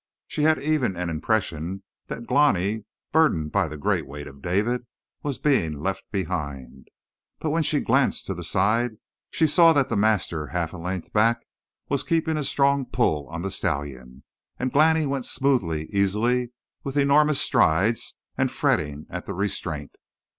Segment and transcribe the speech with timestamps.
[0.25, 4.87] She had even an impression that Glani, burdened by the great weight of David,
[5.21, 6.87] was being left behind,
[7.37, 8.93] but when she glanced to the side
[9.29, 11.45] she saw that the master half a length back,
[11.87, 14.23] was keeping a strong pull on the stallion,
[14.57, 16.49] and Glani went smoothly, easily,
[16.83, 19.91] with enormous strides, and fretting at the restraint.